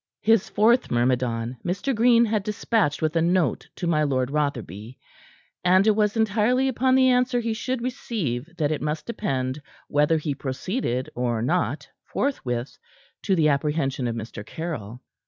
[0.23, 1.93] His fourth myrmidon Mr.
[1.93, 4.97] Green had dispatched with a note to my Lord Rotherby,
[5.63, 10.17] and it was entirely upon the answer he should receive that it must depend whether
[10.17, 12.79] he proceeded or not, forthwith,
[13.21, 14.43] to the apprehension of Mr.
[14.43, 15.03] Caryll.